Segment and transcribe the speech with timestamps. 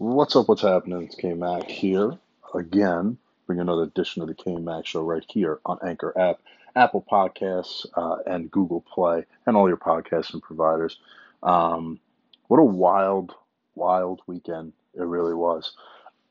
[0.00, 0.46] What's up?
[0.46, 1.02] What's happening?
[1.02, 2.12] It's K Mac here
[2.54, 3.18] again.
[3.48, 6.38] Bring another edition of the K Mac Show right here on Anchor app,
[6.76, 11.00] Apple Podcasts, uh, and Google Play, and all your podcasting providers.
[11.42, 11.98] Um,
[12.46, 13.34] what a wild,
[13.74, 15.72] wild weekend it really was.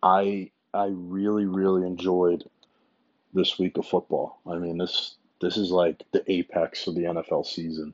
[0.02, 2.50] I I really, really enjoyed
[3.34, 4.40] this week of football.
[4.50, 7.94] I mean this this is like the apex of the NFL season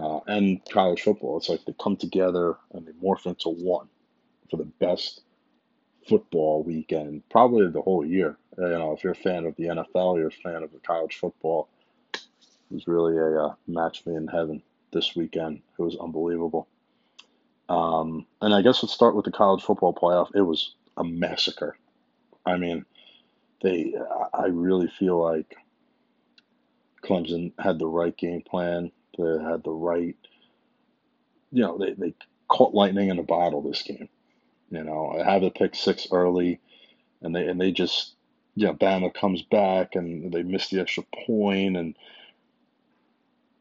[0.00, 1.36] uh, and college football.
[1.36, 3.86] It's like they come together and they morph into one
[4.50, 5.22] for the best
[6.08, 8.36] football weekend, probably the whole year.
[8.56, 11.16] You know, if you're a fan of the NFL, you're a fan of the college
[11.16, 11.68] football.
[12.14, 12.22] It
[12.70, 15.60] was really a uh, match made in heaven this weekend.
[15.78, 16.68] It was unbelievable.
[17.68, 20.30] Um, and I guess let's start with the college football playoff.
[20.34, 21.76] It was a massacre.
[22.44, 22.84] I mean,
[23.62, 23.94] they.
[24.32, 25.56] I really feel like
[27.02, 28.92] Clemson had the right game plan.
[29.18, 30.16] They had the right.
[31.50, 32.14] You know, they they
[32.48, 34.08] caught lightning in a bottle this game.
[34.70, 36.60] You know, I have the pick six early,
[37.22, 38.14] and they and they just,
[38.54, 41.96] you know, Bama comes back and they miss the extra point, and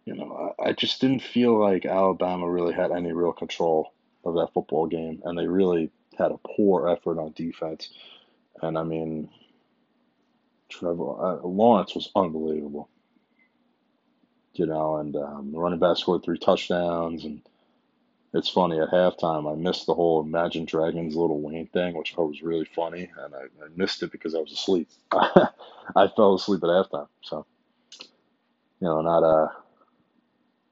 [0.05, 4.35] you know, I, I just didn't feel like Alabama really had any real control of
[4.35, 7.89] that football game, and they really had a poor effort on defense.
[8.61, 9.29] And I mean,
[10.69, 12.89] Trevor uh, Lawrence was unbelievable,
[14.53, 17.41] you know, and um, the running back scored three touchdowns, and
[18.35, 22.21] it's funny at halftime I missed the whole Imagine Dragons Lil Wayne thing, which I
[22.21, 24.89] was really funny, and I, I missed it because I was asleep.
[25.11, 27.45] I fell asleep at halftime, so
[28.81, 29.47] you know, not uh,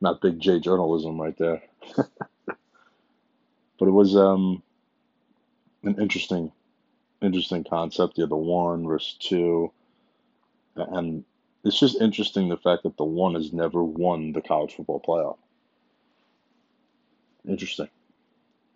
[0.02, 1.64] not big J journalism right there,
[1.96, 2.08] but
[3.88, 4.62] it was um
[5.84, 6.52] an interesting
[7.22, 8.18] interesting concept.
[8.18, 9.72] Had the one versus two,
[10.76, 11.24] and
[11.64, 15.38] it's just interesting the fact that the one has never won the college football playoff.
[17.48, 17.90] Interesting,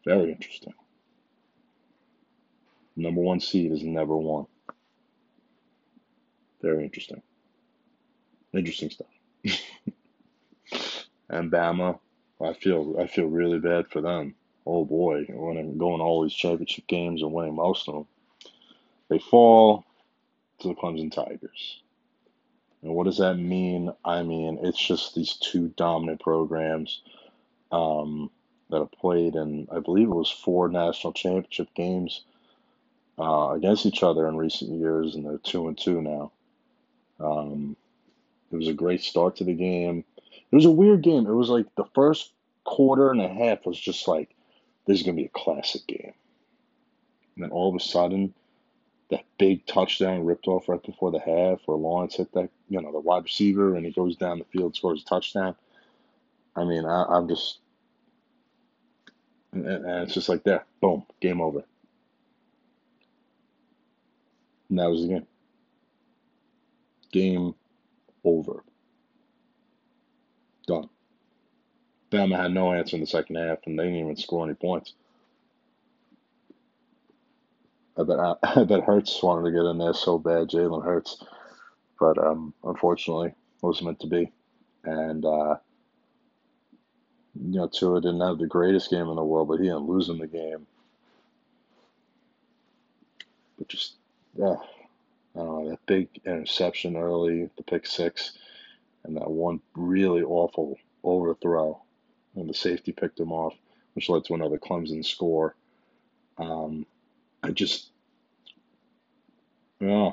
[0.06, 0.74] very interesting.
[2.96, 4.48] Number one seed has never won.
[6.62, 7.22] Very interesting.
[8.54, 9.08] Interesting stuff.
[11.30, 12.00] And Bama,
[12.42, 14.36] I feel I feel really bad for them.
[14.66, 18.08] Oh boy, winning going all these championship games and winning most of them.
[19.10, 19.86] They fall
[20.60, 21.82] to the Clemson Tigers.
[22.82, 23.92] And what does that mean?
[24.06, 27.02] I mean, it's just these two dominant programs
[27.72, 28.30] um,
[28.70, 32.24] that have played in, I believe it was four national championship games
[33.18, 36.32] uh, against each other in recent years, and they're two and two now.
[37.20, 37.76] Um,
[38.52, 40.04] it was a great start to the game.
[40.52, 41.28] It was a weird game.
[41.28, 42.32] It was like the first
[42.64, 44.36] quarter and a half was just like,
[44.86, 46.14] this is going to be a classic game.
[47.36, 48.34] And then all of a sudden,
[49.10, 52.92] that big touchdown ripped off right before the half where Lawrence hit that, you know,
[52.92, 55.56] the wide receiver and he goes down the field, scores a touchdown.
[56.56, 57.60] I mean, I, I'm just,
[59.66, 61.64] and, and it's just like there, boom, game over.
[64.70, 65.28] And that was the game.
[67.12, 67.56] Game
[68.24, 68.64] over.
[70.68, 70.90] Done.
[72.12, 74.94] Bama had no answer in the second half, and they didn't even score any points.
[77.98, 81.24] I bet I, bet Hurts wanted to get in there so bad, Jalen Hurts,
[82.00, 83.36] but um, unfortunately, it
[83.66, 84.32] was meant to be.
[84.84, 85.58] And uh,
[87.42, 90.10] you know, Tua didn't have the greatest game in the world, but he didn't lose
[90.10, 90.66] in the game.
[93.58, 93.96] But just
[94.36, 94.56] yeah,
[95.36, 98.38] I don't know that big interception early, the pick six,
[99.04, 101.82] and that one really awful overthrow,
[102.36, 103.54] and the safety picked him off,
[103.94, 105.56] which led to another Clemson score.
[106.38, 106.86] Um,
[107.42, 107.90] I just,
[109.80, 110.12] yeah,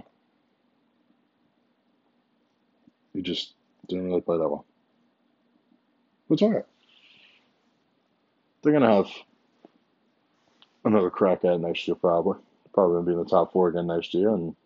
[3.13, 3.53] he just
[3.89, 4.65] didn't really play that well.
[6.31, 6.65] It's all right.
[8.65, 9.11] They're gonna have
[10.85, 12.39] another crack at it next year, probably.
[12.73, 14.57] Probably gonna be in the top four again next year, and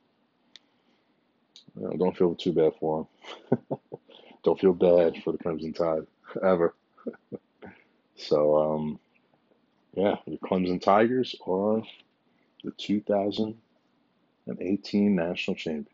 [1.76, 3.06] you know, don't feel too bad for
[3.50, 3.58] them.
[4.44, 6.06] don't feel bad for the Crimson Tide
[6.42, 6.74] ever.
[8.18, 8.98] So, um,
[9.94, 11.82] yeah, the Clemson Tigers are
[12.64, 15.88] the 2018 national champions.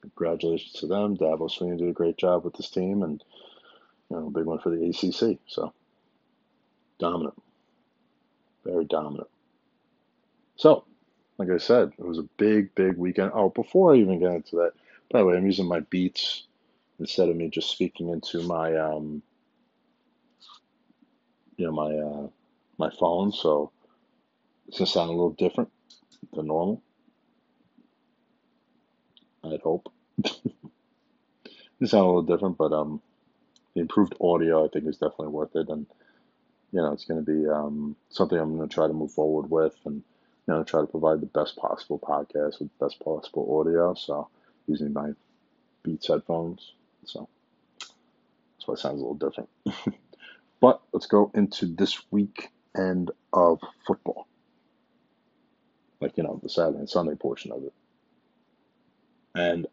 [0.00, 1.16] Congratulations to them.
[1.16, 3.20] Dabo Swinney did a great job with this team, and
[4.08, 5.40] you know, big one for the ACC.
[5.48, 5.72] So,
[7.00, 7.34] dominant,
[8.64, 9.28] very dominant.
[10.56, 10.84] So,
[11.38, 13.32] like I said, it was a big, big weekend.
[13.34, 14.72] Oh, before I even get into that,
[15.10, 16.44] by the way, I'm using my Beats
[16.98, 19.22] instead of me just speaking into my, um,
[21.56, 22.28] you know, my uh,
[22.78, 23.32] my phone.
[23.32, 23.70] So
[24.68, 25.70] it's gonna sound a little different
[26.32, 26.82] than normal.
[29.44, 29.92] I'd hope.
[31.80, 33.02] It sound a little different, but um,
[33.74, 35.86] the improved audio I think is definitely worth it, and
[36.74, 40.02] you know, it's gonna be um something I'm gonna try to move forward with, and
[40.46, 43.94] you know, try to provide the best possible podcast with the best possible audio.
[43.94, 44.28] So
[44.66, 45.12] using my
[45.84, 46.72] Beats headphones.
[47.04, 47.28] So
[47.78, 49.50] that's why it sounds a little different.
[50.60, 54.26] but let's go into this weekend of football.
[56.00, 57.72] Like, you know, the Saturday and Sunday portion of it.
[59.34, 59.66] And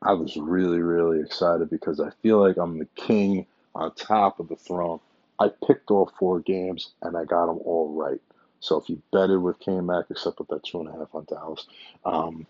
[0.00, 4.48] I was really, really excited because I feel like I'm the king on top of
[4.48, 5.00] the throne.
[5.38, 8.20] I picked all four games and I got them all right.
[8.60, 11.66] So if you betted with K-Mac, except with that two and a half on Dallas,
[12.04, 12.46] um,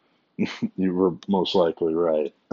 [0.76, 2.34] you were most likely right.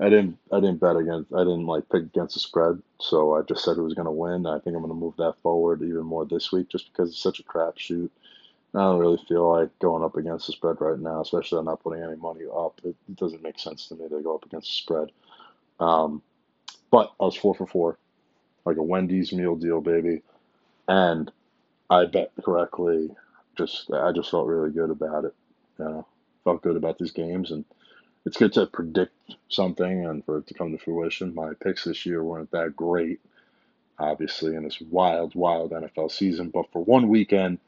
[0.00, 0.38] I didn't.
[0.50, 1.32] I didn't bet against.
[1.32, 2.82] I didn't like pick against the spread.
[3.00, 4.46] So I just said it was going to win.
[4.46, 7.22] I think I'm going to move that forward even more this week, just because it's
[7.22, 8.08] such a crapshoot.
[8.74, 11.82] I don't really feel like going up against the spread right now, especially I'm not
[11.82, 12.80] putting any money up.
[12.84, 15.12] It, doesn't make sense to me to go up against the spread.
[15.80, 16.22] Um,
[16.90, 17.98] but I was four for four,
[18.64, 20.22] like a Wendy's meal deal, baby,
[20.88, 21.30] and
[21.88, 23.10] I bet correctly.
[23.56, 25.34] Just I just felt really good about it.
[25.78, 26.06] You know,
[26.44, 27.64] felt good about these games, and
[28.24, 29.14] it's good to predict
[29.48, 31.34] something and for it to come to fruition.
[31.34, 33.20] My picks this year weren't that great,
[33.98, 37.58] obviously, in this wild, wild NFL season, but for one weekend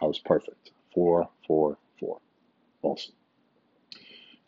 [0.00, 0.70] I was perfect.
[0.94, 2.18] Four, four, four.
[2.82, 3.14] Awesome.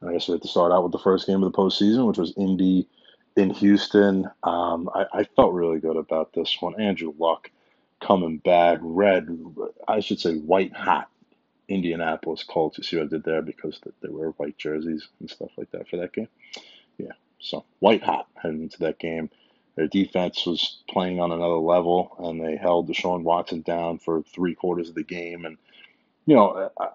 [0.01, 2.07] And I guess we have to start out with the first game of the postseason,
[2.09, 2.89] which was Indy
[3.37, 4.31] in Houston.
[4.43, 6.81] Um, I, I, felt really good about this one.
[6.81, 7.51] Andrew Luck
[8.01, 9.29] coming back, red,
[9.87, 11.09] I should say white hot
[11.69, 12.79] Indianapolis Colts.
[12.79, 15.89] You see what I did there because they wear white jerseys and stuff like that
[15.89, 16.29] for that game.
[16.99, 19.31] Yeah, so white hot heading into that game.
[19.77, 24.55] Their defense was playing on another level, and they held Deshaun Watson down for three
[24.55, 25.47] quarters of the game.
[25.47, 25.57] And
[26.27, 26.89] you know, I,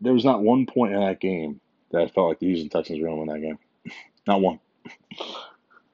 [0.00, 1.60] there was not one point in that game
[1.90, 3.94] that I felt like the Houston Texans were going to win that game.
[4.26, 4.60] not one.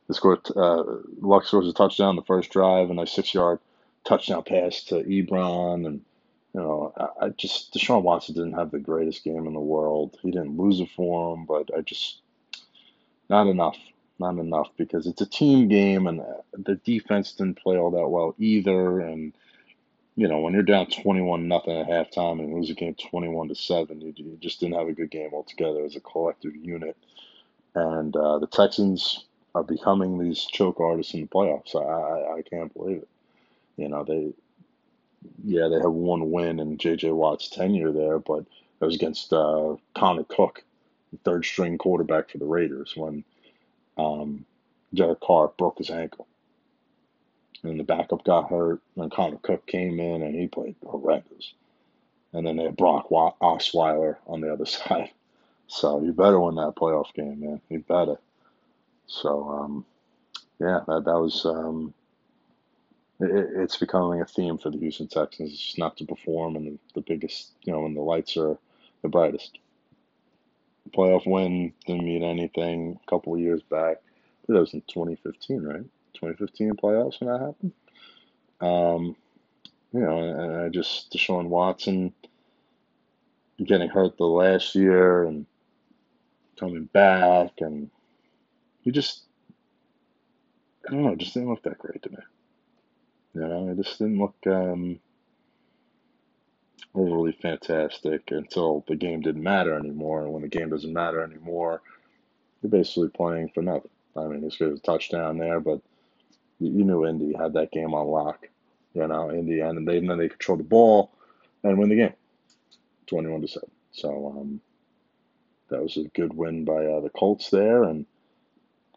[0.09, 0.41] They scored.
[0.55, 0.85] Uh,
[1.21, 3.59] Luck scores a touchdown the first drive, and a six-yard
[4.05, 6.01] touchdown pass to Ebron, and
[6.55, 10.17] you know, I, I just Deshaun Watson didn't have the greatest game in the world.
[10.23, 12.21] He didn't lose it for him, but I just
[13.29, 13.77] not enough
[14.19, 18.35] not enough because it's a team game and the defense didn't play all that well
[18.39, 19.01] either.
[19.01, 19.33] And
[20.17, 23.55] you know, when you're down 21 nothing at halftime and lose a game 21 to
[23.55, 26.97] seven, you, you, just didn't have a good game altogether as a collective unit.
[27.75, 29.27] And uh, the Texans
[29.57, 31.75] are becoming these choke artists in the playoffs.
[31.75, 33.09] I, I, I can't believe it.
[33.79, 34.33] You know, they,
[35.45, 37.13] yeah, they have one win in J.J.
[37.13, 38.41] Watt's tenure there, but
[38.81, 40.63] it was against uh, Connor Cook,
[41.25, 43.25] third string quarterback for the Raiders, when
[43.99, 44.45] um,
[44.95, 46.27] Derek Carr broke his ankle.
[47.65, 51.55] And the backup got hurt, and Connor Cook came in and he played horrendous.
[52.35, 55.11] And then they had Brock Osweiler on the other side.
[55.69, 57.61] So you better win that playoff game, man.
[57.71, 58.17] You better.
[59.07, 59.85] So, um,
[60.59, 61.45] yeah, that, that was.
[61.45, 61.95] Um,
[63.21, 65.51] it, it's becoming a theme for the Houston Texans.
[65.53, 68.59] It's just not to perform and the, the biggest, you know, when the lights are
[69.03, 69.59] the brightest
[70.93, 73.99] playoff win didn't mean anything a couple of years back.
[74.49, 75.85] That was in 2015, right?
[76.15, 77.73] 2015 playoffs when that happened.
[78.61, 79.17] Um,
[79.93, 82.13] you know, and I just Deshaun Watson
[83.65, 85.47] getting hurt the last year and
[86.59, 87.91] coming back, and
[88.87, 89.25] he just
[90.89, 92.17] I don't know, just didn't look that great to me.
[93.35, 95.01] You know, it just didn't look um,
[96.95, 100.23] overly fantastic until the game didn't matter anymore.
[100.23, 101.83] And when the game doesn't matter anymore,
[102.63, 103.91] you're basically playing for nothing.
[104.17, 105.81] I mean, he's got a touchdown there, but
[106.61, 108.49] you knew Indy had that game on lock.
[108.95, 111.11] You know, in the end, and, they, and then they control the ball
[111.63, 112.15] and win the game,
[113.07, 113.71] twenty-one to seven.
[113.91, 114.61] So um,
[115.69, 118.07] that was a good win by uh, the Colts there, and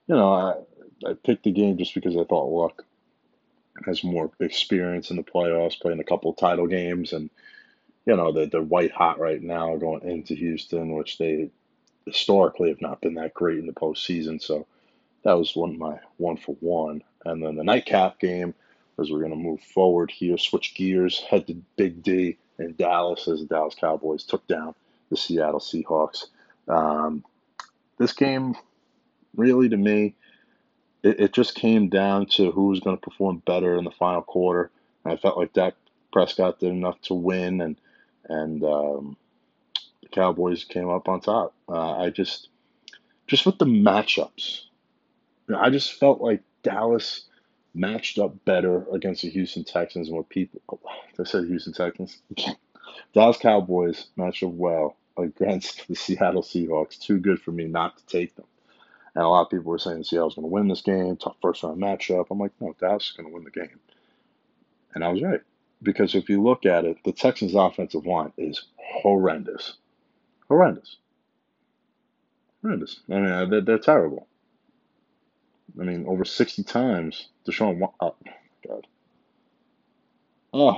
[0.09, 0.55] you know, I
[1.07, 2.83] I picked the game just because I thought Luck
[3.85, 7.29] has more experience in the playoffs, playing a couple title games, and
[8.05, 11.51] you know, they're, they're white hot right now going into Houston, which they
[12.05, 14.41] historically have not been that great in the postseason.
[14.41, 14.65] So
[15.23, 17.03] that was one my one for one.
[17.25, 18.55] And then the nightcap game,
[18.99, 23.27] as we're going to move forward here, switch gears, head to Big D in Dallas
[23.27, 24.73] as the Dallas Cowboys took down
[25.09, 26.25] the Seattle Seahawks.
[26.67, 27.23] Um,
[27.97, 28.55] this game,
[29.35, 30.15] really, to me,
[31.03, 34.21] it, it just came down to who was going to perform better in the final
[34.21, 34.71] quarter.
[35.03, 35.75] And I felt like Dak
[36.11, 37.75] Prescott did enough to win, and
[38.27, 39.17] and um,
[40.01, 41.53] the Cowboys came up on top.
[41.67, 42.49] Uh, I just,
[43.27, 44.63] just with the matchups,
[45.47, 47.25] you know, I just felt like Dallas
[47.73, 50.61] matched up better against the Houston Texans and what people.
[50.71, 50.79] Oh,
[51.19, 52.21] I said Houston Texans.
[53.13, 56.99] Dallas Cowboys matched up well against the Seattle Seahawks.
[56.99, 58.45] Too good for me not to take them.
[59.15, 61.81] And a lot of people were saying Seattle's going to win this game, first round
[61.81, 62.27] matchup.
[62.29, 63.79] I'm like, no, Dallas is going to win the game.
[64.93, 65.41] And I was right.
[65.81, 69.75] because if you look at it, the Texans' offensive line is horrendous,
[70.47, 70.97] horrendous,
[72.61, 72.99] horrendous.
[73.09, 74.27] I mean, uh, they're, they're terrible.
[75.79, 77.81] I mean, over 60 times, Deshaun.
[78.01, 78.15] Oh,
[78.67, 78.87] God.
[80.53, 80.71] Oh.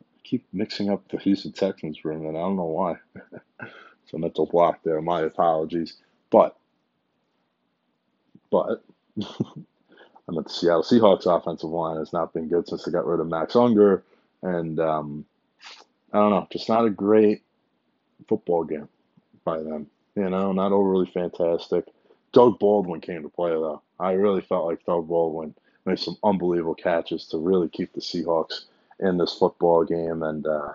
[0.00, 2.96] I keep mixing up the Houston Texans room, and I don't know why.
[3.62, 5.00] it's a mental block there.
[5.00, 5.96] My apologies.
[6.30, 6.56] But,
[8.50, 8.82] but,
[9.16, 13.20] I'm at the Seattle Seahawks offensive line has not been good since they got rid
[13.20, 14.02] of Max Unger.
[14.42, 15.24] And, um,
[16.12, 17.42] I don't know, just not a great
[18.28, 18.88] football game
[19.44, 19.88] by them.
[20.14, 21.86] You know, not overly fantastic.
[22.32, 23.82] Doug Baldwin came to play though.
[23.98, 25.54] I really felt like Doug Baldwin
[25.84, 28.64] made some unbelievable catches to really keep the Seahawks
[29.00, 30.72] in this football game, and uh,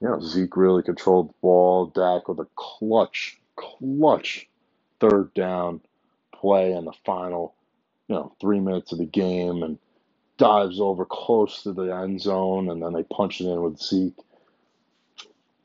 [0.00, 1.86] you know Zeke really controlled the ball.
[1.86, 4.48] Dak with a clutch, clutch
[5.00, 5.80] third down
[6.34, 7.54] play in the final,
[8.08, 9.78] you know, three minutes of the game, and
[10.38, 14.16] dives over close to the end zone, and then they punch it in with Zeke.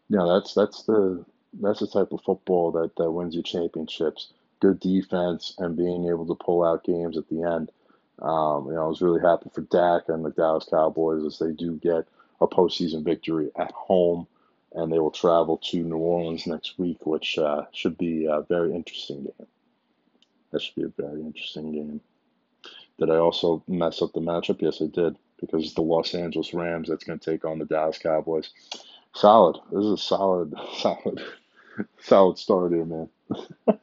[0.10, 1.25] You know, that's that's the
[1.62, 6.25] that's the type of football that, that wins you championships good defense and being able
[6.25, 7.72] to pull out games at the end.
[8.20, 11.51] Um, you know, I was really happy for Dak and the Dallas Cowboys as they
[11.51, 12.08] do get
[12.41, 14.27] a postseason victory at home,
[14.74, 18.74] and they will travel to New Orleans next week, which uh, should be a very
[18.74, 19.48] interesting game.
[20.52, 22.02] That should be a very interesting game.
[23.00, 24.62] Did I also mess up the matchup?
[24.62, 27.66] Yes, I did, because it's the Los Angeles Rams that's going to take on the
[27.66, 28.50] Dallas Cowboys.
[29.14, 29.60] Solid.
[29.72, 31.22] This is a solid, solid,
[32.00, 33.10] solid start here, man.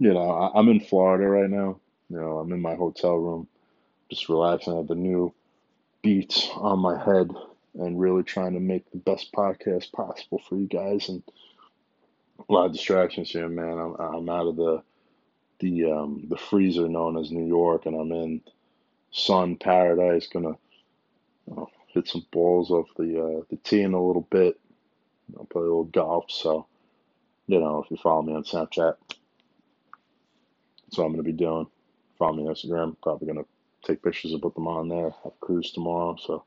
[0.00, 1.78] You know, I, I'm in Florida right now.
[2.08, 3.46] You know, I'm in my hotel room,
[4.08, 5.34] just relaxing at the new
[6.02, 7.30] beats on my head
[7.78, 11.08] and really trying to make the best podcast possible for you guys.
[11.08, 11.22] And
[12.48, 13.78] a lot of distractions here, man.
[13.78, 14.82] I'm, I'm out of the
[15.60, 18.40] the um, the freezer known as New York, and I'm in
[19.10, 20.26] sun paradise.
[20.26, 20.56] Gonna
[21.46, 24.58] you know, hit some balls off the uh, the tee in a little bit.
[25.38, 26.24] I'll play a little golf.
[26.28, 26.66] So,
[27.46, 31.66] you know, if you follow me on Snapchat, that's what I'm to be doing.
[32.18, 32.96] Follow me on Instagram.
[33.02, 33.46] Probably to
[33.84, 35.14] take pictures and put them on there.
[35.22, 36.16] Have cruise tomorrow.
[36.20, 36.44] So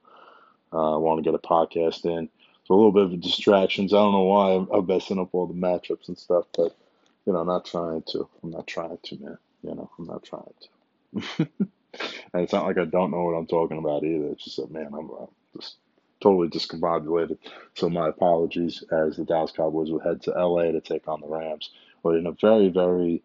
[0.73, 2.29] uh, I want to get a podcast in.
[2.65, 3.93] So a little bit of distractions.
[3.93, 6.75] I don't know why I'm, I'm messing up all the matchups and stuff, but
[7.25, 8.27] you know, I'm not trying to.
[8.41, 9.37] I'm not trying to, man.
[9.63, 11.47] You know, I'm not trying to.
[12.33, 14.27] and it's not like I don't know what I'm talking about either.
[14.27, 15.25] It's just that, man, I'm uh,
[15.55, 15.75] just
[16.21, 17.37] totally discombobulated.
[17.75, 21.27] So my apologies as the Dallas Cowboys will head to LA to take on the
[21.27, 21.69] Rams.
[22.01, 23.23] But in a very, very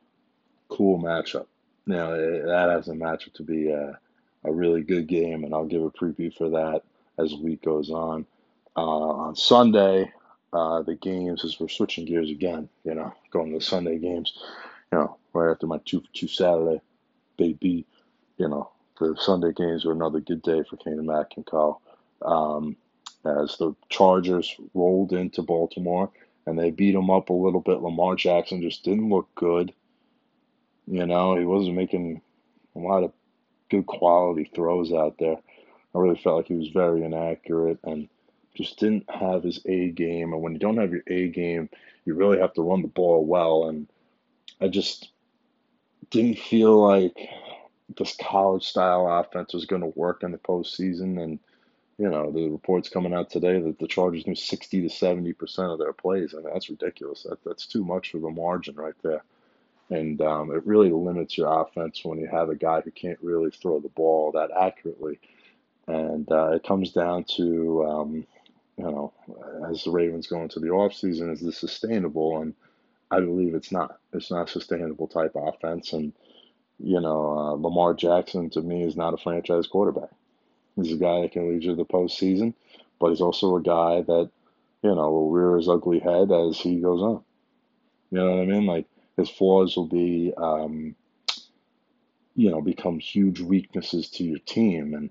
[0.69, 1.47] cool matchup.
[1.87, 3.99] You know, that has a matchup to be a,
[4.45, 6.83] a really good game, and I'll give a preview for that
[7.19, 8.27] as the week goes on.
[8.77, 10.13] Uh, on Sunday,
[10.53, 14.33] uh, the games, as we're switching gears again, you know, going to the Sunday games,
[14.93, 16.81] you know, right after my two for two Saturday,
[17.37, 17.87] baby,
[18.37, 18.71] you know,
[19.01, 21.81] the Sunday games were another good day for Kane and Mac and Kyle.
[22.23, 22.77] Um,
[23.25, 26.11] as the Chargers rolled into Baltimore
[26.47, 29.73] and they beat them up a little bit, Lamar Jackson just didn't look good.
[30.87, 32.23] You know, he wasn't making
[32.75, 33.13] a lot of
[33.71, 35.37] good quality throws out there.
[35.99, 38.09] I really felt like he was very inaccurate and
[38.55, 40.33] just didn't have his A game.
[40.33, 41.69] And when you don't have your A game,
[42.05, 43.69] you really have to run the ball well.
[43.69, 43.89] And
[44.61, 45.11] I just
[46.11, 47.17] didn't feel like
[47.97, 51.21] this college style offense was going to work in the postseason.
[51.21, 51.41] And,
[51.99, 55.81] you know, the reports coming out today that the Chargers knew 60 to 70% of
[55.81, 56.33] their plays.
[56.33, 57.25] I mean, that's ridiculous.
[57.25, 59.25] That, that's too much of a margin right there.
[59.91, 63.51] And um, it really limits your offense when you have a guy who can't really
[63.51, 65.19] throw the ball that accurately.
[65.89, 68.27] And uh, it comes down to, um,
[68.77, 69.13] you know,
[69.71, 72.43] as the Ravens go into the offseason, is this sustainable?
[72.43, 72.55] And
[73.11, 73.99] I believe it's not.
[74.13, 75.95] It's not a sustainable type offense.
[75.95, 76.13] And,
[76.79, 80.11] you know, uh, Lamar Jackson to me is not a franchise quarterback.
[80.77, 82.53] He's a guy that can lead you to the postseason,
[83.01, 84.31] but he's also a guy that,
[84.83, 87.25] you know, will rear his ugly head as he goes on.
[88.11, 88.67] You know what I mean?
[88.67, 90.95] Like, his flaws will be, um,
[92.37, 94.95] you know, become huge weaknesses to your team.
[94.95, 95.11] And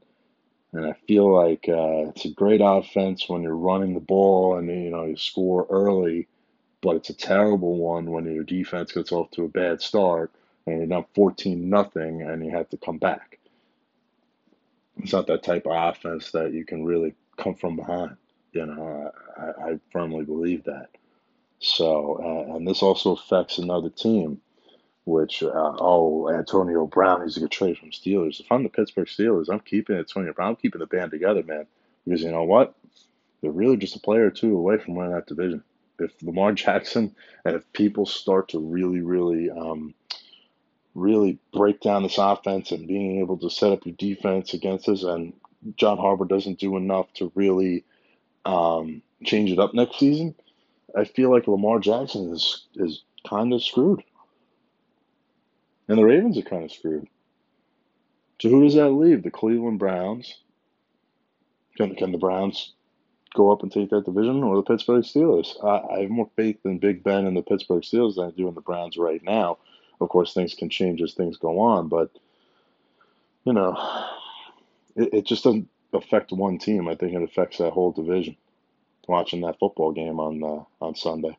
[0.74, 4.68] and I feel like uh, it's a great offense when you're running the ball and
[4.68, 6.28] you know you score early,
[6.82, 10.32] but it's a terrible one when your defense gets off to a bad start
[10.66, 13.40] and you're down 14 nothing and you have to come back.
[14.98, 18.18] It's not that type of offense that you can really come from behind.
[18.52, 20.90] You know, I, I firmly believe that.
[21.60, 24.42] So, uh, and this also affects another team,
[25.08, 28.40] which, uh, oh, Antonio Brown needs to get traded from Steelers.
[28.40, 30.50] If I'm the Pittsburgh Steelers, I'm keeping Antonio Brown.
[30.50, 31.66] I'm keeping the band together, man.
[32.06, 32.76] Because you know what?
[33.42, 35.64] They're really just a player or two away from winning that division.
[36.00, 39.94] If Lamar Jackson and if people start to really, really, um,
[40.94, 45.04] really break down this offense and being able to set up your defense against us
[45.04, 45.34] and
[45.76, 47.86] John Harbaugh doesn't do enough to really
[48.46, 50.36] um, change it up next season,
[50.96, 54.04] I feel like Lamar Jackson is is kind of screwed,
[55.88, 57.08] and the Ravens are kind of screwed.
[58.42, 59.24] So who does that leave?
[59.24, 60.38] The Cleveland Browns.
[61.76, 62.74] Can can the Browns
[63.36, 65.64] go up and take that division, or the Pittsburgh Steelers?
[65.64, 68.48] I, I have more faith in Big Ben and the Pittsburgh Steelers than I do
[68.48, 69.58] in the Browns right now.
[70.00, 72.12] Of course, things can change as things go on, but
[73.44, 73.76] you know,
[74.96, 76.88] it, it just doesn't affect one team.
[76.88, 78.36] I think it affects that whole division.
[79.08, 81.38] Watching that football game on uh, on Sunday.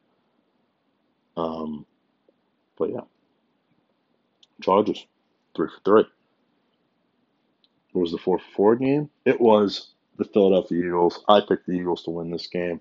[1.37, 1.85] Um,
[2.79, 3.03] but yeah,
[4.63, 5.07] Chargers
[5.55, 6.11] three for three.
[7.93, 9.11] What was the four for four game?
[9.25, 11.23] It was the Philadelphia Eagles.
[11.29, 12.81] I picked the Eagles to win this game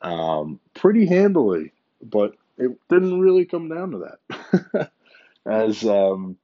[0.00, 1.72] um, pretty handily,
[2.02, 4.16] but it didn't really come down to
[4.68, 4.90] that.
[5.46, 6.36] As um,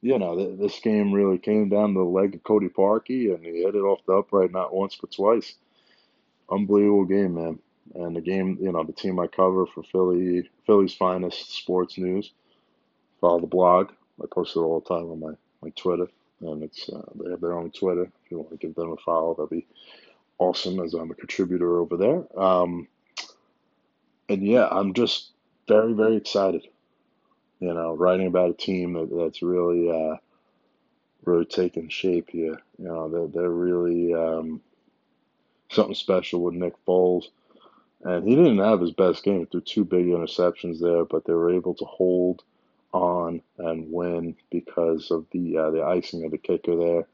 [0.00, 3.44] you know, th- this game really came down to the leg of Cody Parkey, and
[3.44, 5.54] he hit it off the upright not once but twice.
[6.50, 7.58] Unbelievable game, man.
[7.94, 12.32] And the game, you know, the team I cover for Philly, Philly's finest sports news.
[13.22, 13.92] Follow the blog.
[14.22, 16.08] I post it all the time on my, my Twitter,
[16.42, 18.02] and it's uh, they have their own Twitter.
[18.02, 19.66] If you want to give them a follow, that'd be
[20.38, 20.78] awesome.
[20.80, 22.38] As I'm a contributor over there.
[22.38, 22.86] Um,
[24.28, 25.30] and yeah, I'm just
[25.66, 26.66] very very excited
[27.62, 30.16] you know, writing about a team that, that's really, uh,
[31.24, 32.60] really taking shape here.
[32.76, 34.60] You know, they're, they're really um,
[35.70, 37.26] something special with Nick Foles.
[38.02, 39.46] And he didn't have his best game.
[39.46, 42.42] threw two big interceptions there, but they were able to hold
[42.92, 47.06] on and win because of the uh, the icing of the kicker there,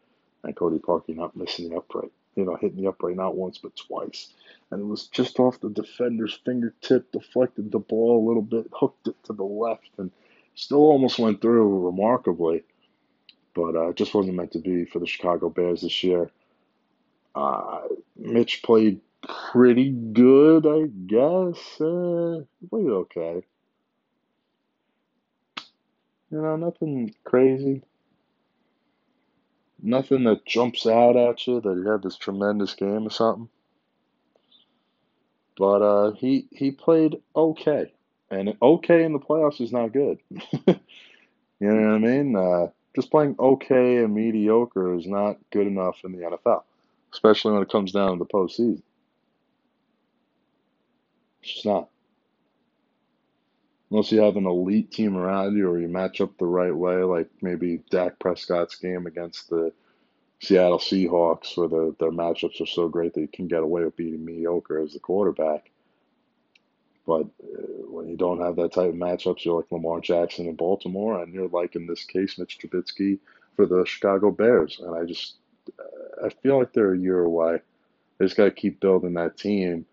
[0.44, 2.12] and Cody Parkey not missing the upright.
[2.36, 4.32] You know, hitting the upright not once but twice,
[4.70, 9.08] and it was just off the defender's fingertip, deflected the ball a little bit, hooked
[9.08, 10.12] it to the left, and
[10.58, 12.64] Still almost went through remarkably,
[13.54, 16.32] but uh, just wasn't meant to be for the Chicago Bears this year.
[17.32, 17.82] Uh,
[18.16, 19.00] Mitch played
[19.52, 21.80] pretty good, I guess.
[21.80, 23.44] Uh, played okay.
[26.30, 27.82] You know, nothing crazy.
[29.80, 33.48] Nothing that jumps out at you that he had this tremendous game or something.
[35.56, 37.92] But uh, he he played okay.
[38.30, 40.18] And okay in the playoffs is not good.
[40.30, 40.40] you
[41.60, 42.36] know what I mean?
[42.36, 46.62] Uh, just playing okay and mediocre is not good enough in the NFL,
[47.12, 48.82] especially when it comes down to the postseason.
[51.42, 51.88] It's not.
[53.90, 56.96] Unless you have an elite team around you or you match up the right way,
[57.02, 59.72] like maybe Dak Prescott's game against the
[60.40, 63.96] Seattle Seahawks, where the, their matchups are so great that you can get away with
[63.96, 65.70] beating mediocre as the quarterback.
[67.06, 70.56] But uh, when you don't have that type of matchups, you're like Lamar Jackson in
[70.56, 73.18] Baltimore, and you're like in this case Mitch Trubisky
[73.56, 74.78] for the Chicago Bears.
[74.78, 75.36] And I just
[75.78, 77.60] uh, I feel like they're a year away.
[78.18, 79.86] They just got to keep building that team.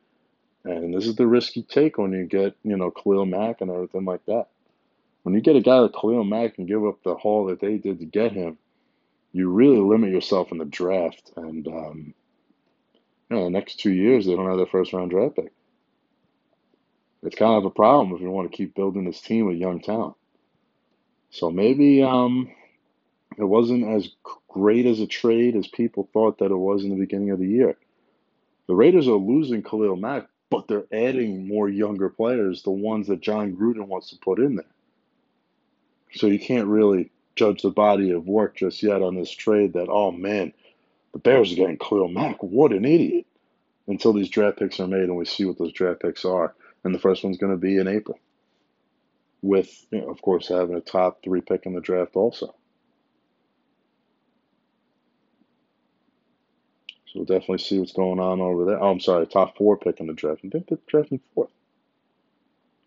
[0.66, 3.72] And this is the risk you take when you get you know Khalil Mack and
[3.72, 4.48] everything like that.
[5.24, 7.78] When you get a guy like Khalil Mack and give up the haul that they
[7.78, 8.58] did to get him,
[9.32, 11.32] you really limit yourself in the draft.
[11.38, 12.14] And um,
[13.30, 15.52] you know, the next two years they don't have their first round draft pick
[17.26, 19.80] it's kind of a problem if you want to keep building this team with young
[19.80, 20.16] talent.
[21.32, 22.52] So maybe um,
[23.38, 24.10] it wasn't as
[24.48, 27.48] great as a trade as people thought that it was in the beginning of the
[27.48, 27.78] year.
[28.68, 33.20] The Raiders are losing Khalil Mack, but they're adding more younger players, the ones that
[33.20, 34.66] Jon Gruden wants to put in there.
[36.14, 39.90] So you can't really judge the body of work just yet on this trade that,
[39.90, 40.54] oh man,
[41.12, 42.42] the Bears are getting Khalil Mack.
[42.42, 43.26] What an idiot.
[43.88, 46.96] Until these draft picks are made and we see what those draft picks are and
[46.96, 48.18] the first one's going to be in April.
[49.42, 52.56] With, you know, of course, having a top three pick in the draft also.
[57.16, 58.82] We'll definitely see what's going on over there.
[58.82, 60.42] Oh, I'm sorry, top four pick in the draft.
[60.46, 61.52] I think they're drafting fourth.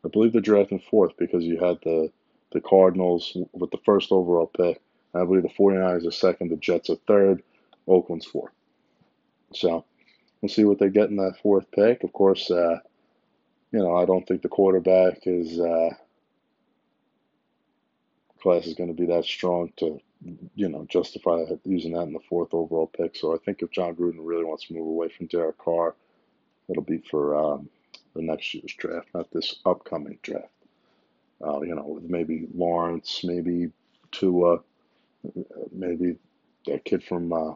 [0.04, 2.10] I believe they're drafting fourth because you had the
[2.52, 4.80] the Cardinals with the first overall pick.
[5.14, 7.42] I believe the 49ers are second, the Jets are third,
[7.86, 8.52] Oakland's fourth.
[9.52, 9.84] So
[10.40, 12.04] we'll see what they get in that fourth pick.
[12.04, 12.78] Of course, uh,
[13.72, 15.90] you know, I don't think the quarterback is uh,
[18.40, 20.00] class is going to be that strong to,
[20.54, 23.16] you know, justify using that in the fourth overall pick.
[23.16, 25.94] So I think if Jon Gruden really wants to move away from Derek Carr,
[26.68, 27.68] it'll be for um,
[28.14, 30.48] the next year's draft, not this upcoming draft.
[31.44, 33.70] Uh, you know, with maybe Lawrence, maybe
[34.10, 34.58] Tua,
[35.70, 36.16] maybe
[36.66, 37.54] that kid from uh,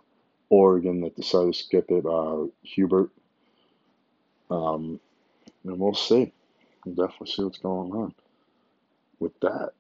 [0.51, 2.45] Oregon that decided to skip it, uh,
[2.77, 3.11] Herbert.
[4.51, 5.01] Um,
[5.65, 6.33] and we'll see.
[6.85, 8.15] We'll definitely see what's going on
[9.19, 9.71] with that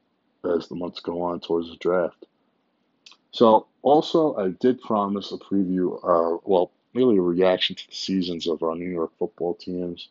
[0.44, 2.26] as the months go on towards the draft.
[3.32, 8.46] So, also, I did promise a preview, uh, well, really a reaction to the seasons
[8.46, 10.08] of our New York football teams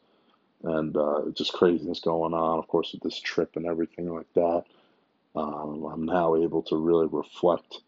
[0.63, 4.65] and uh, just craziness going on, of course, with this trip and everything like that.
[5.35, 7.81] Um, I'm now able to really reflect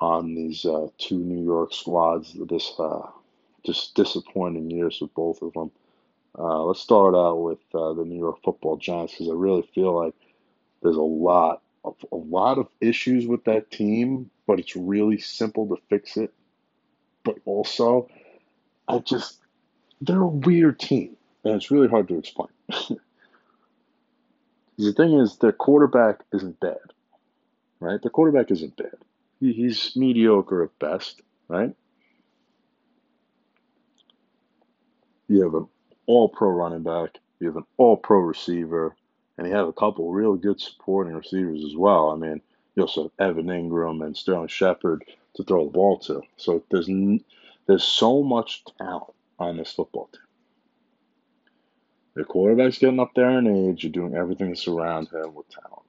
[0.00, 3.08] on these uh, two New York squads this uh,
[3.64, 5.70] just disappointing years with both of them.
[6.38, 9.94] Uh, let's start out with uh, the New York Football Giants because I really feel
[9.98, 10.14] like
[10.82, 15.68] there's a lot of a lot of issues with that team, but it's really simple
[15.68, 16.32] to fix it.
[17.24, 18.08] But also,
[18.88, 19.38] I just
[20.00, 22.48] they're a weird team, and it's really hard to explain.
[24.78, 26.76] the thing is, their quarterback isn't bad,
[27.80, 28.00] right?
[28.02, 28.96] Their quarterback isn't bad.
[29.40, 31.74] He, he's mediocre at best, right?
[35.28, 35.66] You have an
[36.06, 38.94] all pro running back, you have an all pro receiver,
[39.36, 42.10] and he have a couple real good supporting receivers as well.
[42.10, 42.40] I mean,
[42.74, 46.22] you also have Evan Engram and Sterling Shepard to throw the ball to.
[46.36, 46.88] So there's
[47.66, 50.20] there's so much talent on this football team.
[52.14, 53.82] The quarterback's getting up there in age.
[53.82, 55.82] You're doing everything to surround him with talent.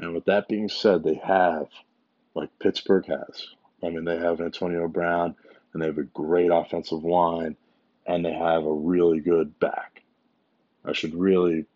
[0.00, 1.68] And with that being said, they have,
[2.34, 3.48] like Pittsburgh has.
[3.82, 5.36] I mean, they have Antonio Brown,
[5.72, 7.56] and they have a great offensive line,
[8.06, 10.02] and they have a really good back.
[10.88, 11.66] I should really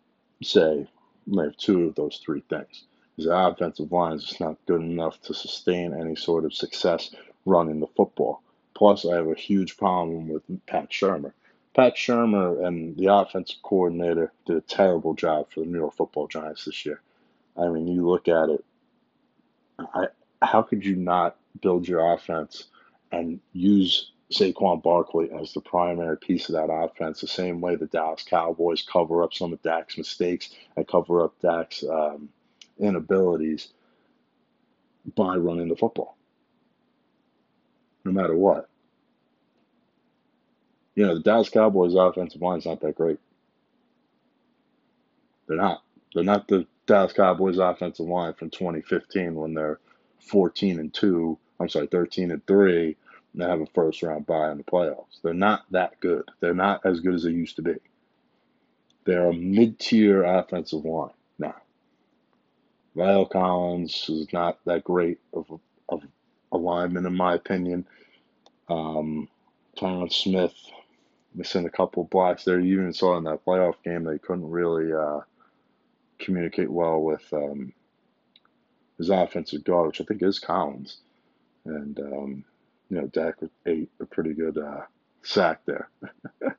[0.41, 0.87] say
[1.27, 2.85] they have two of those three things.
[3.15, 7.13] Because the offensive line is just not good enough to sustain any sort of success
[7.45, 8.41] running the football.
[8.73, 11.33] Plus, I have a huge problem with Pat Shurmur.
[11.75, 16.27] Pat Shurmur and the offensive coordinator did a terrible job for the New York Football
[16.27, 17.01] Giants this year.
[17.55, 18.65] I mean, you look at it.
[19.79, 20.07] I,
[20.41, 22.65] how could you not build your offense
[23.11, 27.85] and use Saquon Barkley as the primary piece of that offense, the same way the
[27.87, 32.29] Dallas Cowboys cover up some of Dak's mistakes and cover up Dak's um,
[32.79, 33.69] inabilities
[35.15, 36.17] by running the football,
[38.05, 38.69] no matter what.
[40.95, 43.19] You know, the Dallas Cowboys offensive line is not that great.
[45.47, 45.83] They're not.
[46.13, 49.79] They're not the Dallas Cowboys offensive line from 2015 when they're
[50.19, 52.95] 14 and 2, I'm sorry, 13 and 3
[53.33, 55.21] and have a first round bye in the playoffs.
[55.23, 56.29] They're not that good.
[56.39, 57.75] They're not as good as they used to be.
[59.05, 61.55] They're a mid tier offensive line now.
[62.95, 66.03] La'el Collins is not that great of a, of
[66.51, 67.85] a lineman, in my opinion.
[68.69, 69.27] Um,
[69.75, 70.53] Terrence Smith
[71.33, 72.59] missing a couple blocks there.
[72.59, 75.21] You even saw in that playoff game they couldn't really uh,
[76.19, 77.73] communicate well with um,
[78.97, 80.97] his offensive guard, which I think is Collins.
[81.65, 82.45] And um,
[82.93, 84.81] you know, Dak ate a pretty good uh,
[85.23, 85.89] sack there.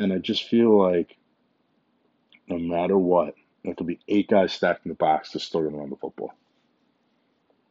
[0.00, 1.16] and I just feel like
[2.48, 5.74] no matter what, there could be eight guys stacked in the box to still going
[5.74, 6.34] to run the football.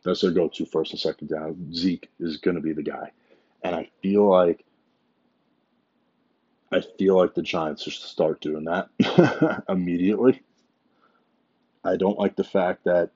[0.05, 1.73] That's their go-to first and second down.
[1.73, 3.11] Zeke is going to be the guy,
[3.61, 4.63] and I feel like
[6.71, 10.41] I feel like the Giants should start doing that immediately.
[11.83, 13.09] I don't like the fact that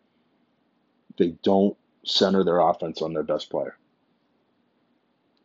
[1.17, 3.77] they don't center their offense on their best player.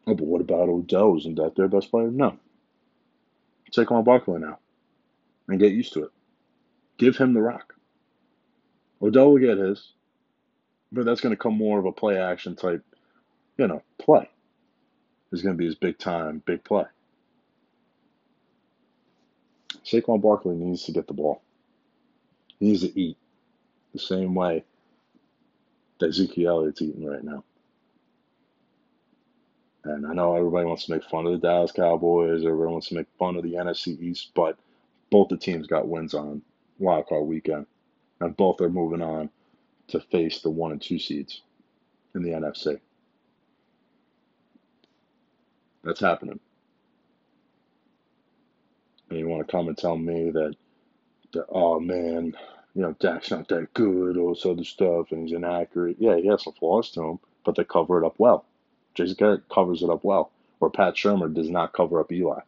[0.06, 1.16] Oh, but what about Odell?
[1.18, 2.10] Isn't that their best player?
[2.10, 2.38] No.
[3.72, 4.58] Saquon Barkley now.
[5.46, 6.10] And get used to it.
[6.96, 7.74] Give him the rock.
[9.00, 9.92] Odell will get his,
[10.90, 12.82] but that's going to come more of a play action type,
[13.56, 14.28] you know, play.
[15.30, 16.84] Is going to be his big time, big play.
[19.84, 21.42] Saquon Barkley needs to get the ball.
[22.58, 23.16] He needs to eat
[23.92, 24.64] the same way
[26.06, 27.44] Ezekiel Elliott's eating right now.
[29.84, 32.94] And I know everybody wants to make fun of the Dallas Cowboys, everybody wants to
[32.94, 34.58] make fun of the NFC East, but
[35.10, 36.42] both the teams got wins on
[36.80, 37.66] wildcard weekend.
[38.20, 39.30] And both are moving on
[39.88, 41.42] to face the one and two seeds
[42.14, 42.80] in the NFC.
[45.84, 46.40] That's happening.
[49.10, 50.54] And you want to come and tell me that,
[51.32, 52.34] that oh man,
[52.78, 55.96] you know, Dak's not that good, all this other stuff, and he's inaccurate.
[55.98, 58.44] Yeah, he has some flaws to him, but they cover it up well.
[58.94, 62.38] Jason Garrett covers it up well, or Pat Shurmur does not cover up Eli.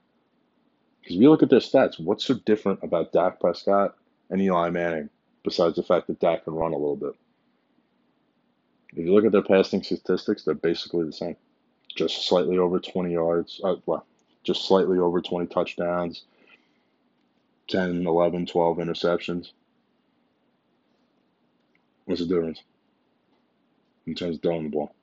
[1.01, 3.97] Because if you look at their stats, what's so different about Dak Prescott
[4.31, 5.11] and Eli Manning
[5.43, 7.17] besides the fact that Dak can run a little bit?
[8.93, 11.37] If you look at their passing statistics, they're basically the same.
[11.97, 14.07] Just slightly over 20 yards, uh, well,
[14.45, 16.23] just slightly over 20 touchdowns,
[17.67, 19.51] 10, 11, 12 interceptions.
[22.11, 22.63] What's the difference
[24.07, 24.95] in terms of throwing the ball?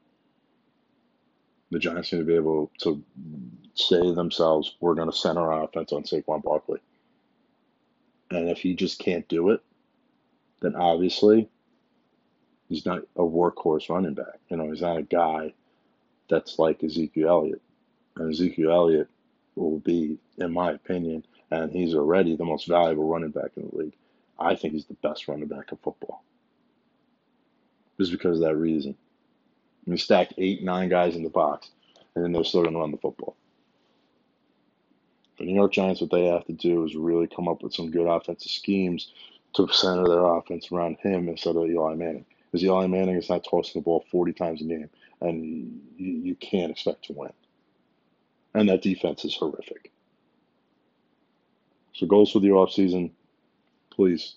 [1.72, 3.04] The Giants need to be able to
[3.74, 6.80] say themselves, we're going to center our offense on Saquon Barkley.
[8.32, 9.62] And if he just can't do it,
[10.62, 11.50] then obviously
[12.70, 14.40] He's not a workhorse running back.
[14.50, 15.54] You know, he's not a guy
[16.30, 17.62] that's like Ezekiel Elliott.
[18.18, 19.10] And Ezekiel Elliott
[19.56, 23.76] will be, in my opinion, and he's already the most valuable running back in the
[23.76, 23.96] league.
[24.38, 26.24] I think he's the best running back in football.
[28.00, 28.96] Just because of that reason.
[29.86, 31.70] I mean, stack eight, nine guys in the box,
[32.16, 33.36] and then they're still going to run the football.
[35.38, 37.92] The New York Giants, what they have to do is really come up with some
[37.92, 39.12] good offensive schemes
[39.56, 42.26] to center their offense around him instead of Eli Manning.
[42.52, 44.90] Because Eli Manning is not tossing the ball 40 times a game,
[45.22, 47.34] and you, you can't expect to win.
[48.54, 49.92] And that defense is horrific.
[51.94, 53.12] So goals for the offseason,
[53.90, 54.36] please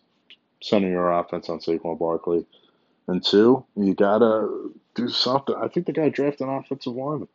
[0.62, 2.46] center your offense on Saquon Barkley.
[3.10, 5.56] And two, you gotta do something.
[5.60, 7.26] I think they gotta draft an offensive lineman.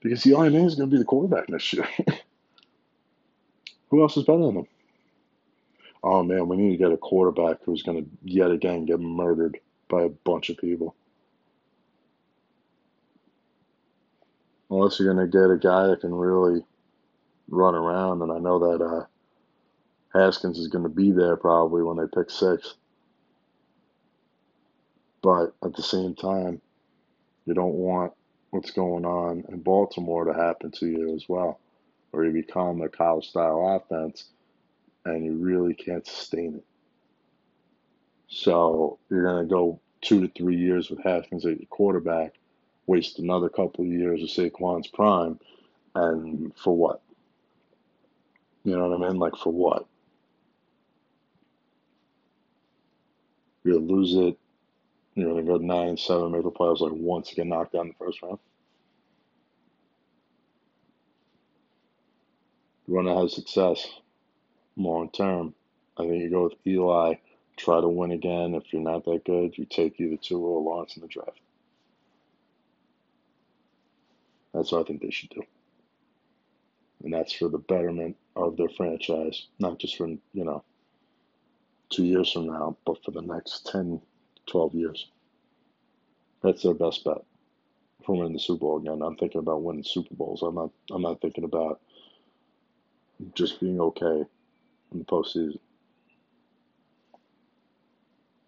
[0.00, 1.88] Because Eli Manning is gonna be the quarterback next year.
[3.90, 4.66] Who else is better than him?
[6.04, 10.02] Oh man, we need to get a quarterback who's gonna yet again get murdered by
[10.02, 10.94] a bunch of people.
[14.70, 16.62] Unless you're gonna get a guy that can really
[17.48, 19.06] run around, and I know that uh,
[20.16, 22.74] Haskins is going to be there probably when they pick six.
[25.22, 26.60] But at the same time,
[27.46, 28.12] you don't want
[28.50, 31.60] what's going on in Baltimore to happen to you as well,
[32.10, 34.24] where you become a college style offense
[35.04, 36.64] and you really can't sustain it.
[38.28, 42.34] So you're going to go two to three years with Haskins at your quarterback,
[42.86, 45.38] waste another couple of years of Saquon's prime,
[45.94, 47.02] and for what?
[48.64, 49.18] You know what I mean?
[49.18, 49.86] Like for what?
[53.66, 54.38] Gonna lose it.
[55.14, 57.88] You're gonna go nine, seven, make the playoffs like once to get knocked out in
[57.88, 58.38] the first round.
[62.86, 63.86] You want to have success
[64.76, 65.54] long term.
[65.96, 67.14] I think you go with Eli,
[67.56, 68.54] try to win again.
[68.54, 71.40] If you're not that good, you take either Tua or Lawrence in the draft.
[74.52, 75.42] That's what I think they should do.
[77.04, 80.64] And that's for the betterment of their franchise, not just for, you know,
[81.90, 84.00] two years from now, but for the next 10,
[84.50, 85.06] 12 years.
[86.42, 87.22] That's their best bet
[88.04, 89.02] for winning the Super Bowl again.
[89.02, 90.42] I'm thinking about winning Super Bowls.
[90.42, 91.80] I'm not I'm not thinking about
[93.34, 94.24] just being okay
[94.92, 95.58] in the postseason.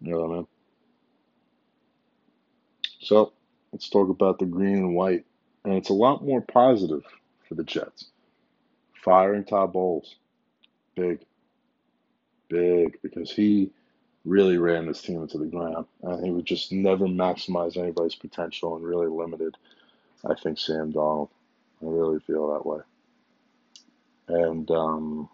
[0.01, 0.47] You know what I mean?
[2.99, 3.31] So
[3.71, 5.25] let's talk about the green and white.
[5.63, 7.03] And it's a lot more positive
[7.47, 8.07] for the Jets.
[9.03, 10.15] Firing Todd Bowles.
[10.95, 11.19] Big.
[12.49, 12.97] Big.
[13.01, 13.71] Because he
[14.25, 15.85] really ran this team into the ground.
[16.01, 19.57] And he would just never maximize anybody's potential and really limited,
[20.25, 21.29] I think, Sam Darnold.
[21.81, 22.79] I really feel that way.
[24.27, 25.29] And um,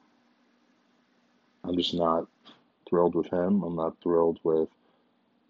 [1.63, 2.27] I'm just not
[2.87, 3.63] thrilled with him.
[3.63, 4.69] I'm not thrilled with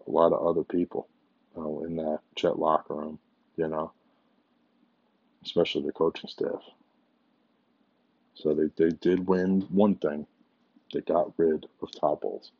[0.06, 1.08] a lot of other people
[1.56, 3.18] in that Jet locker room,
[3.56, 3.92] you know,
[5.44, 6.62] especially the coaching staff.
[8.34, 10.26] So they, they did win one thing.
[10.92, 12.52] They got rid of Todd Bowles.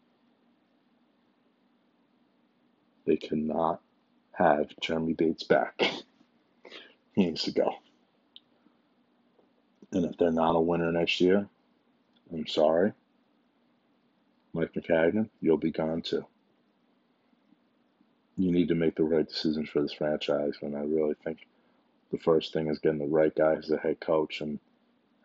[3.06, 3.80] They cannot
[4.32, 5.80] have Jeremy Bates back.
[7.12, 7.74] he needs to go.
[9.92, 11.48] And if they're not a winner next year,
[12.32, 12.92] I'm sorry.
[14.52, 16.24] Mike Maccagnan, you'll be gone too.
[18.36, 21.46] You need to make the right decisions for this franchise, and I really think
[22.10, 24.40] the first thing is getting the right guy as the head coach.
[24.40, 24.58] And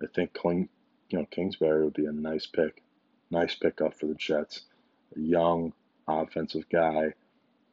[0.02, 0.70] I think Kling,
[1.10, 2.84] you know, Kingsbury would be a nice pick,
[3.32, 4.62] nice pickup for the Jets.
[5.16, 5.74] A young
[6.08, 7.14] offensive guy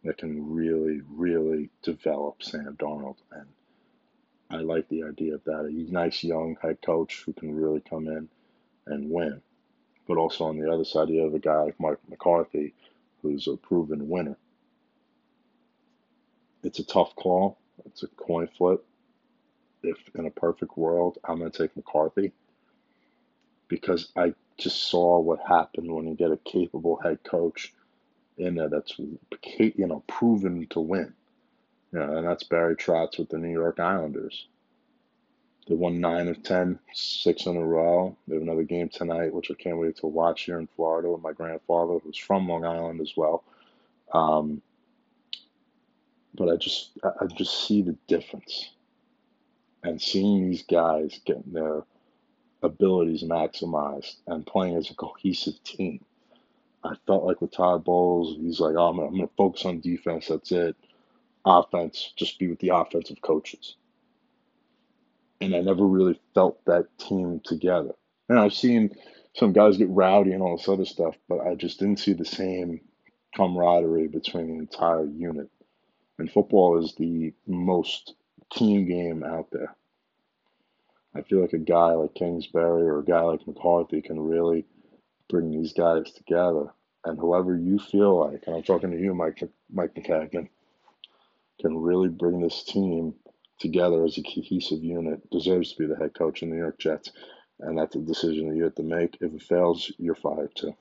[0.04, 3.16] that can really, really develop Sam Darnold.
[3.30, 3.46] And
[4.50, 5.64] I like the idea of that.
[5.66, 8.28] A nice young head coach who can really come in
[8.86, 9.40] and win.
[10.08, 12.74] But also on the other side, you have a guy like Mike McCarthy,
[13.22, 14.36] who's a proven winner.
[16.64, 17.58] It's a tough call.
[17.86, 18.84] It's a coin flip.
[19.82, 22.32] If in a perfect world, I'm going to take McCarthy
[23.68, 27.72] because I just saw what happened when you get a capable head coach
[28.38, 31.12] in there that's you know proven to win.
[31.92, 34.46] You know, and that's Barry Trotz with the New York Islanders.
[35.68, 38.16] They won nine of ten, six in a row.
[38.26, 41.22] They have another game tonight, which I can't wait to watch here in Florida with
[41.22, 43.44] my grandfather, who's from Long Island as well.
[44.12, 44.60] Um,
[46.34, 48.70] but I just I just see the difference,
[49.84, 51.84] and seeing these guys getting their
[52.62, 56.04] abilities maximized and playing as a cohesive team.
[56.84, 60.26] I felt like with Todd Bowles, he's like, oh, I'm going to focus on defense.
[60.28, 60.76] That's it.
[61.44, 63.76] Offense, just be with the offensive coaches.
[65.40, 67.92] And I never really felt that team together.
[68.28, 68.94] And I've seen
[69.34, 72.24] some guys get rowdy and all this other stuff, but I just didn't see the
[72.24, 72.80] same
[73.34, 75.50] camaraderie between the entire unit.
[76.18, 78.14] And football is the most
[78.52, 79.74] team game out there.
[81.14, 84.64] I feel like a guy like Kingsbury or a guy like McCarthy can really
[85.32, 86.66] bring these guys together.
[87.04, 89.42] And whoever you feel like, and I'm talking to you, Mike
[89.72, 90.48] Mike Maccagnan,
[91.60, 93.14] can really bring this team
[93.58, 96.78] together as a cohesive unit, deserves to be the head coach in the New York
[96.78, 97.10] Jets.
[97.58, 99.16] And that's a decision that you have to make.
[99.20, 100.74] If it fails, you're fired too.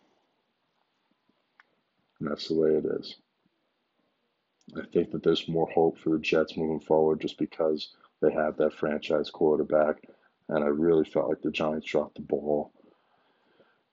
[2.19, 3.15] And that's the way it is.
[4.77, 7.89] I think that there's more hope for the Jets moving forward just because
[8.21, 10.03] they have that franchise quarterback.
[10.49, 12.71] And I really felt like the Giants dropped the ball.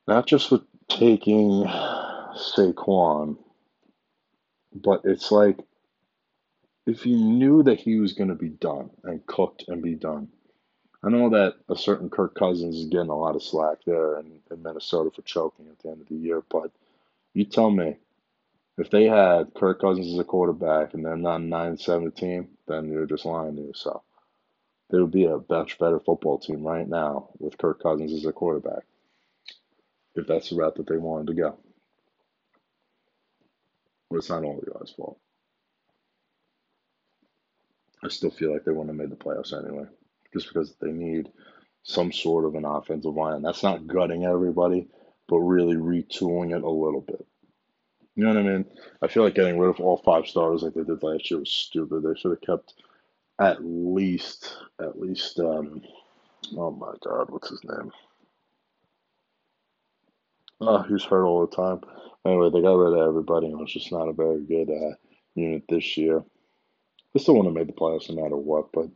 [0.09, 3.37] Not just with taking Saquon,
[4.75, 5.59] but it's like
[6.87, 10.29] if you knew that he was going to be done and cooked and be done.
[11.03, 14.40] I know that a certain Kirk Cousins is getting a lot of slack there in,
[14.51, 16.73] in Minnesota for choking at the end of the year, but
[17.35, 17.97] you tell me,
[18.79, 22.49] if they had Kirk Cousins as a quarterback and they're not a 9 7 team,
[22.66, 24.03] then you're just lying to yourself.
[24.88, 28.33] They would be a much better football team right now with Kirk Cousins as a
[28.33, 28.87] quarterback,
[30.18, 31.59] if that's the route that they wanted to go.
[34.11, 35.18] But it's not all Eli's fault.
[38.04, 39.87] I still feel like they wouldn't have made the playoffs anyway,
[40.33, 41.28] just because they need
[41.83, 43.42] some sort of an offensive line.
[43.42, 44.88] That's not gutting everybody,
[45.28, 47.26] but really retooling it a little bit.
[48.16, 48.64] You know what I mean?
[49.02, 51.50] I feel like getting rid of all five stars like they did last year was
[51.52, 52.02] stupid.
[52.02, 52.74] They should have kept
[53.40, 55.83] at least, at least, um,
[56.57, 57.92] oh my God, what's his name?
[60.61, 61.81] Oh, he's hurt all the time.
[62.25, 64.94] Anyway, they got rid of everybody, and it's just not a very good uh,
[65.35, 66.25] unit this year.
[67.14, 68.88] They still want to make the playoffs no matter what, but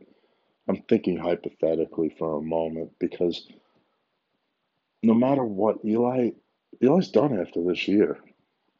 [0.67, 3.47] I'm thinking hypothetically for a moment because
[5.01, 6.31] no matter what, Eli
[6.81, 8.17] Eli's done after this year.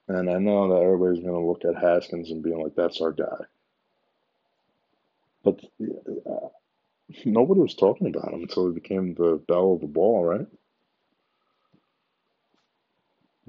[0.07, 3.11] And I know that everybody's going to look at Haskins and being like, that's our
[3.13, 3.45] guy.
[5.43, 6.47] But uh,
[7.25, 10.47] nobody was talking about him until he became the belle of the ball, right?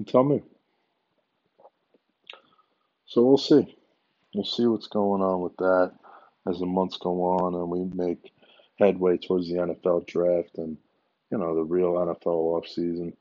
[0.03, 0.41] Tell me.
[3.05, 3.77] So we'll see
[4.33, 5.93] we'll see what's going on with that
[6.47, 8.31] as the months go on and we make
[8.77, 10.77] headway towards the NFL draft and
[11.31, 13.13] you know the real NFL offseason.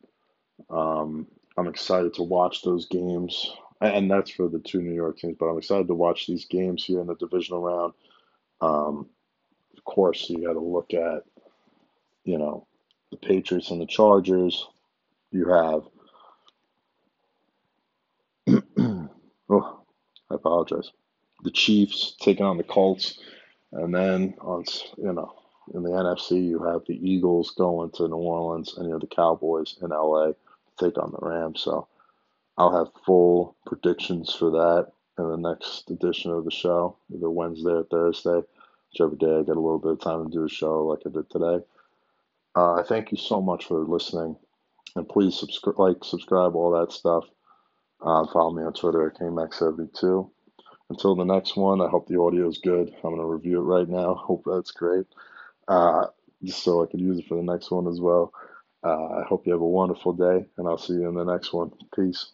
[0.70, 5.36] Um, I'm excited to watch those games, and that's for the two New York teams.
[5.38, 7.92] But I'm excited to watch these games here in the divisional round.
[8.60, 9.06] Um,
[9.76, 11.22] of course, you got to look at
[12.24, 12.66] you know
[13.10, 14.66] the Patriots and the Chargers.
[15.30, 15.82] You have
[19.48, 19.80] oh,
[20.30, 20.90] I apologize
[21.42, 23.18] the Chiefs taking on the Colts,
[23.72, 24.64] and then on
[24.96, 25.34] you know
[25.74, 29.06] in the NFC you have the Eagles going to New Orleans, and you have the
[29.06, 30.32] Cowboys in LA
[30.78, 31.60] take on the Rams.
[31.62, 31.88] So
[32.56, 37.70] I'll have full predictions for that in the next edition of the show, either Wednesday
[37.70, 38.42] or Thursday,
[38.92, 41.10] whichever day I get a little bit of time to do a show like I
[41.10, 41.64] did today.
[42.54, 44.36] Uh, thank you so much for listening,
[44.96, 47.24] and please subscribe, like, subscribe, all that stuff.
[48.04, 50.30] Uh, follow me on Twitter at CainMack72.
[50.90, 52.88] Until the next one, I hope the audio is good.
[52.96, 54.14] I'm going to review it right now.
[54.26, 55.06] Hope that's great.
[55.66, 56.06] Uh,
[56.42, 58.32] just so I can use it for the next one as well.
[58.84, 61.54] Uh, I hope you have a wonderful day, and I'll see you in the next
[61.54, 61.72] one.
[61.96, 62.32] Peace.